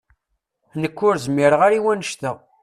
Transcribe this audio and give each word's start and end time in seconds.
Nekk 0.81 0.97
ur 1.07 1.15
zmireɣ 1.25 1.61
ara 1.63 1.77
i 1.79 1.81
wannect-a. 1.83 2.31